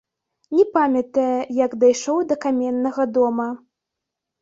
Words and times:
Не 0.59 0.63
памятае, 0.77 1.35
як 1.65 1.71
дайшоў 1.85 2.25
да 2.35 2.41
каменнага 2.49 3.11
дома. 3.23 3.51